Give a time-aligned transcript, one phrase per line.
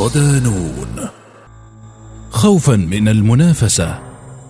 [0.00, 1.08] ودانون
[2.30, 3.98] خوفا من المنافسة.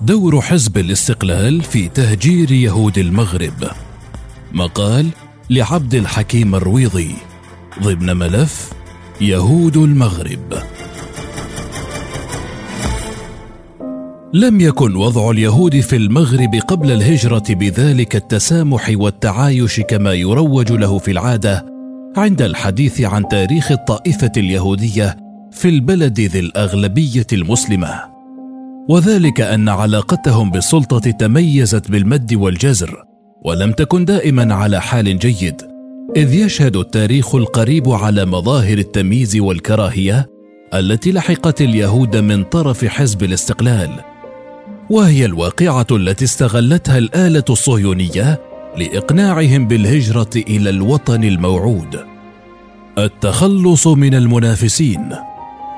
[0.02, 3.70] دور حزب الاستقلال في تهجير يهود المغرب.
[4.52, 5.08] مقال
[5.50, 7.14] لعبد الحكيم الرويضي.
[7.82, 8.72] ضمن ملف
[9.20, 10.54] يهود المغرب.
[14.34, 21.10] لم يكن وضع اليهود في المغرب قبل الهجرة بذلك التسامح والتعايش كما يروج له في
[21.10, 21.66] العادة
[22.16, 25.25] عند الحديث عن تاريخ الطائفة اليهودية
[25.56, 28.00] في البلد ذي الأغلبية المسلمة.
[28.88, 33.04] وذلك أن علاقتهم بالسلطة تميزت بالمد والجزر
[33.44, 35.62] ولم تكن دائما على حال جيد
[36.16, 40.26] إذ يشهد التاريخ القريب على مظاهر التمييز والكراهية
[40.74, 43.90] التي لحقت اليهود من طرف حزب الاستقلال.
[44.90, 48.40] وهي الواقعة التي استغلتها الآلة الصهيونية
[48.78, 52.00] لإقناعهم بالهجرة إلى الوطن الموعود.
[52.98, 55.35] التخلص من المنافسين.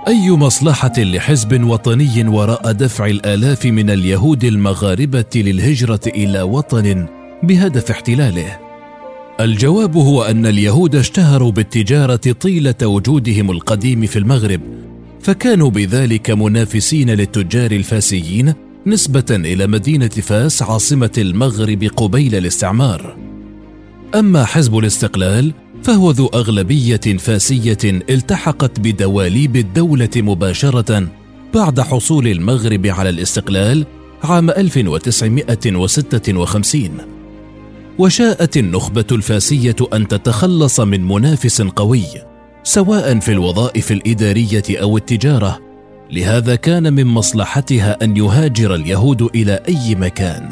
[0.08, 7.06] أي مصلحة لحزب وطني وراء دفع الآلاف من اليهود المغاربة للهجرة إلى وطن
[7.42, 8.58] بهدف احتلاله.
[9.40, 14.60] الجواب هو أن اليهود اشتهروا بالتجارة طيلة وجودهم القديم في المغرب
[15.20, 18.54] فكانوا بذلك منافسين للتجار الفاسيين
[18.86, 23.16] نسبة إلى مدينة فاس عاصمة المغرب قبيل الاستعمار.
[24.14, 31.08] أما حزب الاستقلال فهو ذو أغلبية فاسية التحقت بدواليب الدولة مباشرة
[31.54, 33.86] بعد حصول المغرب على الاستقلال
[34.24, 36.90] عام 1956
[37.98, 42.04] وشاءت النخبة الفاسية أن تتخلص من منافس قوي
[42.62, 45.60] سواء في الوظائف الإدارية أو التجارة.
[46.10, 50.50] لهذا كان من مصلحتها أن يهاجر اليهود إلى أي مكان.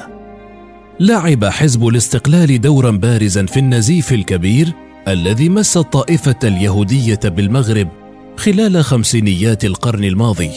[1.00, 4.72] لعب حزب الاستقلال دورا بارزا في النزيف الكبير
[5.08, 7.88] الذي مس الطائفة اليهودية بالمغرب
[8.36, 10.50] خلال خمسينيات القرن الماضي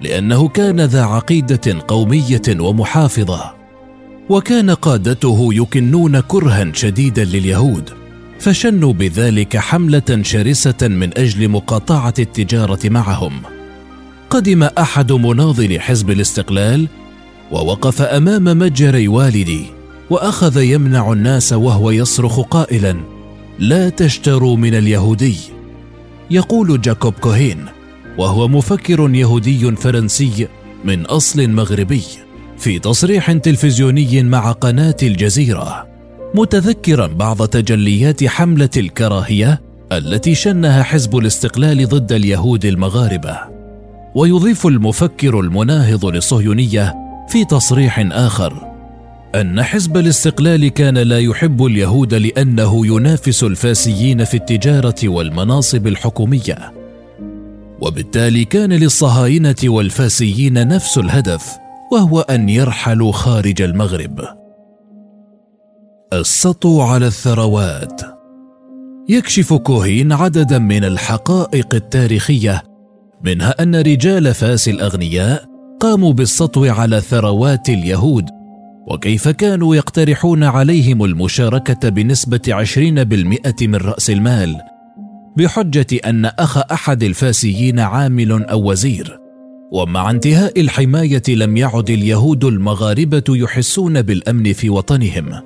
[0.00, 3.54] لأنه كان ذا عقيدة قومية ومحافظة
[4.28, 7.90] وكان قادته يكنون كرها شديدا لليهود
[8.38, 13.32] فشنوا بذلك حملة شرسة من أجل مقاطعة التجارة معهم.
[14.30, 16.88] قدم أحد مناضلي حزب الاستقلال
[17.52, 19.66] ووقف أمام متجري والدي
[20.10, 23.19] وأخذ يمنع الناس وهو يصرخ قائلا
[23.60, 25.36] لا تشتروا من اليهودي.
[26.30, 27.66] يقول جاكوب كوهين
[28.18, 30.48] وهو مفكر يهودي فرنسي
[30.84, 32.02] من أصل مغربي
[32.58, 35.88] في تصريح تلفزيوني مع قناة الجزيرة
[36.34, 39.60] متذكرا بعض تجليات حملة الكراهية
[39.92, 43.38] التي شنها حزب الاستقلال ضد اليهود المغاربة.
[44.14, 46.94] ويضيف المفكر المناهض للصهيونية
[47.28, 48.69] في تصريح آخر
[49.34, 56.72] أن حزب الاستقلال كان لا يحب اليهود لأنه ينافس الفاسيين في التجارة والمناصب الحكومية.
[57.80, 61.58] وبالتالي كان للصهاينة والفاسيين نفس الهدف
[61.92, 64.20] وهو أن يرحلوا خارج المغرب.
[66.12, 68.02] السطو على الثروات.
[69.08, 72.62] يكشف كوهين عددا من الحقائق التاريخية
[73.24, 75.44] منها أن رجال فاس الأغنياء
[75.80, 78.39] قاموا بالسطو على ثروات اليهود
[78.86, 81.04] وكيف كانوا يقترحون عليهم
[81.86, 84.56] بنسبة عشرين بالمئة من رأس المال
[85.36, 89.18] بحجة أن أخ أحد الفاسيين عامل أو وزير.
[89.72, 95.42] ومع انتهاء الحماية لم يعد اليهود المغاربة يحسون بالأمن في وطنهم.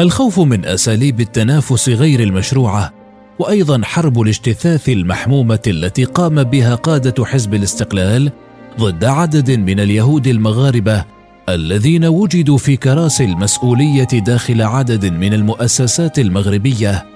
[0.00, 2.92] الخوف من أساليب التنافس غير المشروعة
[3.38, 8.32] وأيضا حرب الاجتثاث المحمومة التي قام بها قادة حزب الاستقلال
[8.80, 11.04] ضد عدد من اليهود المغاربة
[11.48, 17.06] الذين وجدوا في كراسي المسؤولية داخل عدد من المؤسسات المغربية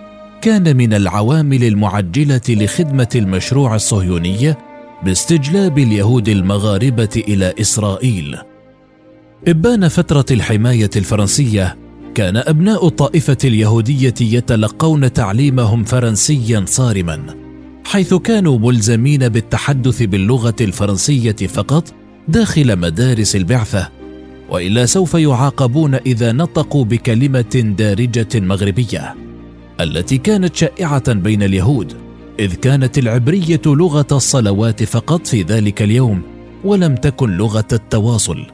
[0.43, 4.55] كان من العوامل المعجلة لخدمة المشروع الصهيوني
[5.05, 8.39] باستجلاب اليهود المغاربة إلى إسرائيل.
[9.49, 11.77] إبان فترة الحماية الفرنسية
[12.15, 17.45] كان أبناء الطائفة اليهودية يتلقون تعليمهم فرنسيا صارما
[17.85, 21.95] حيث كانوا ملزمين بالتحدث باللغة الفرنسية فقط
[22.29, 24.04] داخل مدارس البعثة.
[24.55, 29.15] وإلا سوف يعاقبون إذا نطقوا بكلمة دارجة مغربية
[29.81, 31.97] التي كانت شائعة بين اليهود
[32.41, 36.23] إذ كانت العبرية لغة الصلوات فقط في ذلك اليوم
[36.65, 38.47] ولم تكن لغة التواصل.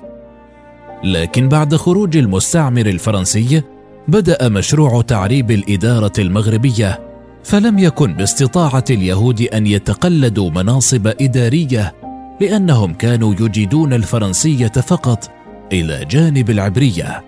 [1.05, 3.63] لكن بعد خروج المستعمر الفرنسي
[4.09, 7.01] بدأ مشروع تعريب الإدارة المغربية
[7.45, 11.95] فلم يكن باستطاعة اليهود أن يتقلدوا مناصب إدارية
[12.41, 15.40] لأنهم كانوا يجيدون الفرنسية فقط
[15.73, 17.25] إلى جانب العبرية.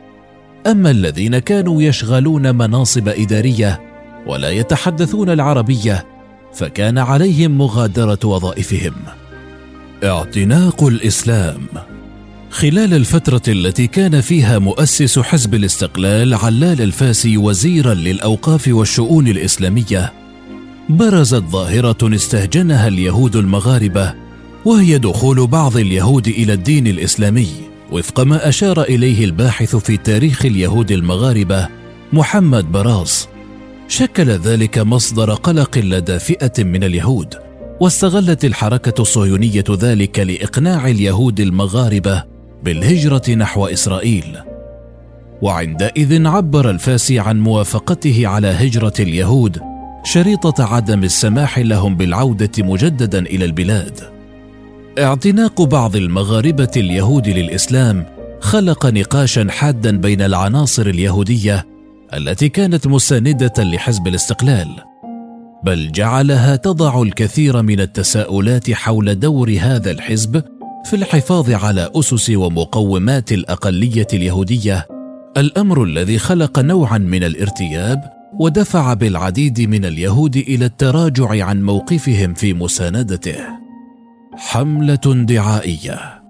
[0.67, 3.81] أما الذين كانوا يشغلون مناصب إدارية
[4.27, 6.07] ولا يتحدثون العربية
[6.55, 8.95] فكان عليهم مغادرة وظائفهم.
[10.05, 11.61] اعتناق الإسلام.
[12.51, 20.13] خلال الفترة التي كان فيها مؤسس حزب الاستقلال علال الفاسي وزيرا للأوقاف والشؤون الإسلامية
[20.89, 24.15] برزت ظاهرة استهجنها اليهود المغاربة
[24.65, 27.72] وهي دخول بعض اليهود إلى الدين الإسلامي.
[27.93, 31.69] وفق ما أشار إليه الباحث في تاريخ اليهود المغاربة
[32.13, 33.29] محمد براس
[33.89, 37.35] شكل ذلك مصدر قلق لدى فئة من اليهود
[37.81, 42.25] واستغلت الحركة الصهيونية ذلك لإقناع اليهود المغاربة
[42.63, 44.39] بالهجرة نحو إسرائيل.
[45.43, 49.61] وعندئذ عبر الفاسي عن موافقته على هجرة اليهود
[50.05, 54.01] شريطة عدم السماح لهم بالعودة مجددا إلى البلاد.
[54.99, 58.07] اعتناق بعض المغاربة اليهود للإسلام
[58.41, 61.67] خلق نقاشا حادا بين العناصر اليهودية
[62.15, 64.69] التي كانت مسانده لحزب الاستقلال
[65.65, 70.43] بل جعلها تضع الكثير من التساؤلات حول دور هذا الحزب
[70.85, 74.87] في الحفاظ على أسس ومقومات الأقلية اليهودية
[75.37, 78.01] الأمر الذي خلق نوعا من الارتياب
[78.41, 83.62] ودفع بالعديد من اليهود إلى التراجع عن موقفهم في مساندته.
[84.37, 86.23] حملة دعائية.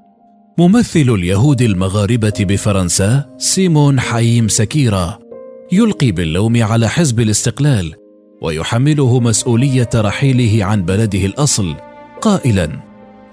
[0.59, 5.19] ممثل اليهود المغاربة بفرنسا سيمون حايم سكيرا
[5.73, 7.95] يلقي باللوم على حزب الاستقلال
[8.43, 11.75] ويحمله مسؤولية رحيله عن بلده الأصل.
[12.21, 12.69] قائلا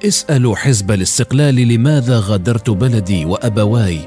[0.05, 3.99] اسألوا حزب الاستقلال لماذا غادرت بلدي وأبواي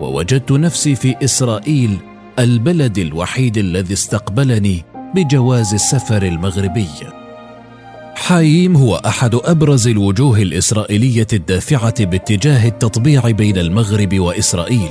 [0.00, 1.98] ووجدت نفسي في إسرائيل
[2.38, 4.84] البلد الوحيد الذي استقبلني
[5.14, 6.88] بجواز السفر المغربي.
[8.18, 14.90] حايم هو أحد أبرز الوجوه الإسرائيلية الدافعة باتجاه التطبيع بين المغرب وإسرائيل.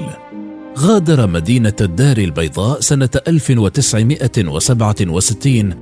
[0.78, 5.74] غادر مدينة الدار البيضاء سنة 1967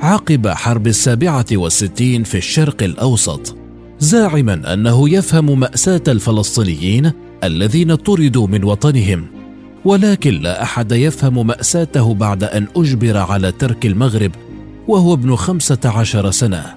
[0.00, 3.56] عقب حرب السابعة والستين في الشرق الأوسط
[3.98, 7.12] زاعما أنه يفهم مأساة الفلسطينيين
[7.44, 9.26] الذين طردوا من وطنهم.
[9.84, 14.32] ولكن لا أحد يفهم مأساته بعد أن أجبر على ترك المغرب
[14.88, 16.74] وهو ابن خمسة عشر سنة.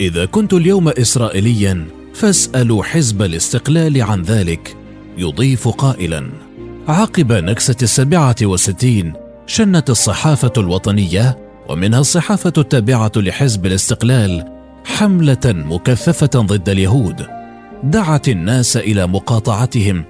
[0.00, 4.76] إذا كنت اليوم اسرائيليا فاسألوا حزب الاستقلال عن ذلك
[5.18, 6.30] يضيف قائلا
[6.88, 9.12] عقب نكسة السابعة والستين
[9.46, 11.38] شنت الصحافة الوطنية
[11.68, 14.52] ومنها الصحافة التابعة لحزب الاستقلال
[14.84, 17.26] حملة مكثفة ضد اليهود.
[17.84, 20.04] دعت الناس إلى مقاطعتهم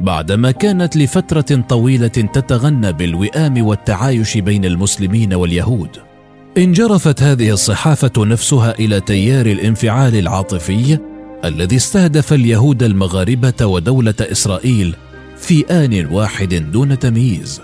[0.00, 6.13] بعدما كانت لفترة طويلة تتغنى بالوئام والتعايش بين المسلمين واليهود.
[6.58, 10.98] انجرفت هذه الصحافة نفسها إلى تيار الانفعال العاطفي
[11.44, 14.96] الذي استهدف اليهود المغاربة ودولة إسرائيل
[15.36, 17.60] في آن واحد دون تمييز.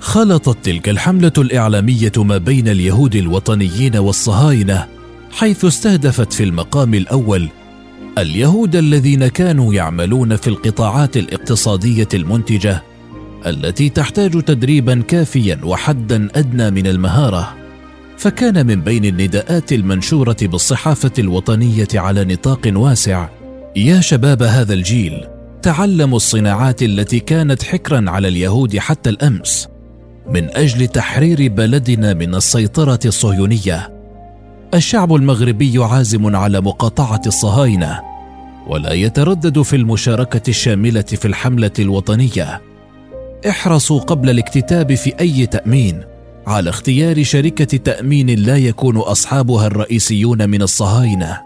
[0.00, 4.86] خلطت تلك الحملة الإعلامية ما بين اليهود الوطنيين والصهاينة
[5.32, 7.48] حيث استهدفت في المقام الأول
[8.18, 12.82] اليهود الذين كانوا يعملون في القطاعات الاقتصادية المنتجة
[13.46, 17.63] التي تحتاج تدريبا كافيا وحدا أدنى من المهارة.
[18.18, 23.28] فكان من بين النداءات المنشورة بالصحافة الوطنية على نطاق واسع
[23.76, 25.26] يا شباب هذا الجيل
[25.62, 29.68] تعلموا الصناعات التي كانت حكرا على اليهود حتى الأمس
[30.26, 33.92] من أجل تحرير بلدنا من السيطرة الصهيونية.
[34.74, 38.00] الشعب المغربي عازم على مقاطعة الصهاينة
[38.66, 42.62] ولا يتردد في المشاركة الشاملة في الحملة الوطنية.
[43.48, 46.13] احرصوا قبل الاكتتاب في أي تأمين
[46.46, 51.40] على اختيار شركة تأمين لا يكون أصحابها الرئيسيون من الصهاينة.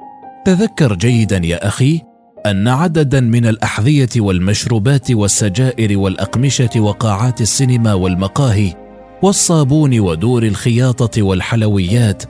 [0.44, 2.00] تذكر جيدا يا أخي
[2.46, 8.74] أن عددا من الأحذية والمشروبات والسجائر والأقمشة وقاعات السينما والمقاهي
[9.22, 12.22] والصابون ودور الخياطة والحلويات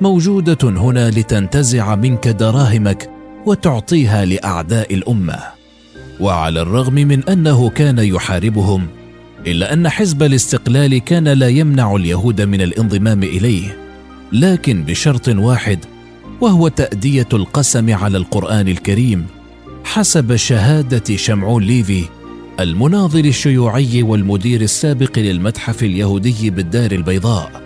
[0.00, 3.10] موجودة هنا لتنتزع منك دراهمك
[3.46, 5.38] وتعطيها لأعداء الأمة.
[6.20, 8.86] وعلى الرغم من أنه كان يحاربهم
[9.46, 13.76] إلا أن حزب الاستقلال كان لا يمنع اليهود من الانضمام إليه
[14.32, 15.78] لكن بشرط واحد
[16.40, 19.26] وهو تأدية القسم على القرآن الكريم
[19.84, 22.04] حسب شهادة شمعون ليفي
[22.60, 27.62] المناظر الشيوعي والمدير السابق للمتحف اليهودي بالدار البيضاء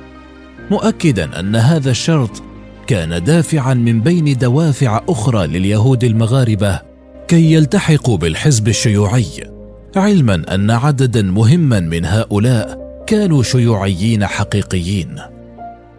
[0.70, 2.42] مؤكدا أن هذا الشرط
[2.86, 6.80] كان دافعا من بين دوافع أخرى لليهود المغاربة
[7.28, 9.53] كي يلتحقوا بالحزب الشيوعي.
[9.96, 15.18] علما أن عددا مهما من هؤلاء كانوا شيوعيين حقيقيين.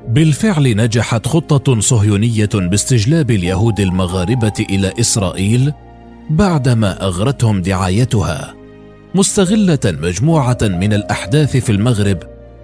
[0.07, 5.73] بالفعل نجحت خطة صهيونية باستجلاب اليهود المغاربة إلى إسرائيل
[6.29, 8.53] بعدما أغرتهم دعايتها
[9.15, 12.17] مستغلة مجموعة من الأحداث في المغرب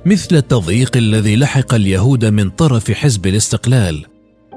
[0.05, 4.05] مثل التضييق الذي لحق اليهود من طرف حزب الاستقلال.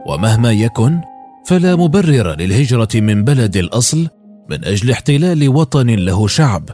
[0.06, 1.00] ومهما يكن
[1.46, 4.08] فلا مبرر للهجرة من بلد الأصل
[4.50, 6.70] من أجل احتلال وطن له شعب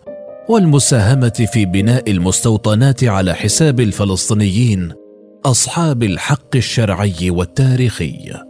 [0.49, 4.93] والمساهمة في بناء المستوطنات على حساب الفلسطينيين
[5.45, 8.50] أصحاب الحق الشرعي والتاريخي.